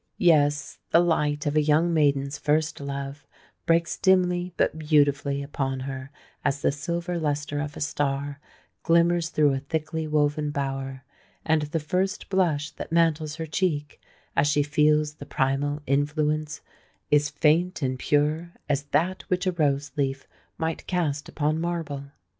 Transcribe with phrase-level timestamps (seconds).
[0.17, 3.27] Yes—the light of a young maiden's first love
[3.67, 6.09] breaks dimly but beautifully upon her
[6.43, 8.39] as the silver lustre of a star
[8.81, 11.03] glimmers through a thickly woven bower;
[11.45, 14.01] and the first blush that mantles her cheek,
[14.35, 16.61] as she feels the primal influence,
[17.11, 20.27] is faint and pure as that which a rose leaf
[20.57, 22.05] might cast upon marble.